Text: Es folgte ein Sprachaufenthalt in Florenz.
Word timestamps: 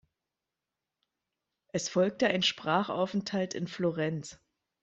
Es 1.67 1.87
folgte 1.87 2.25
ein 2.25 2.41
Sprachaufenthalt 2.41 3.53
in 3.53 3.67
Florenz. 3.67 4.39